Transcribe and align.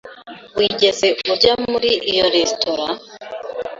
Wigeze 0.57 1.07
urya 1.31 1.53
muri 1.71 1.91
iyo 2.11 2.25
resitora? 2.33 2.85